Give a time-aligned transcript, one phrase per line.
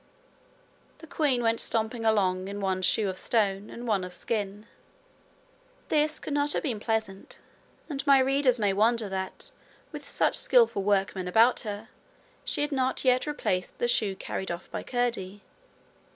[0.97, 4.65] The queen went stumping along in one shoe of stone and one of skin.
[5.89, 7.37] This could not have been pleasant,
[7.87, 9.51] and my readers may wonder that,
[9.91, 11.89] with such skilful workmen about her,
[12.43, 15.43] she had not yet replaced the shoe carried off by Curdie.